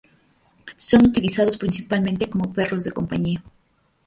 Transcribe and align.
Son 0.77 0.97
utilizados 1.05 1.57
principalmente 1.57 2.27
como 2.27 2.51
perros 2.53 2.83
de 2.83 2.91
compañía. 2.91 3.43